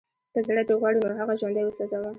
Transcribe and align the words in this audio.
که 0.33 0.39
زړه 0.47 0.61
دې 0.67 0.73
غواړي 0.79 0.97
نو 1.01 1.17
هغه 1.19 1.33
ژوندی 1.39 1.63
وسوځوه 1.65 2.09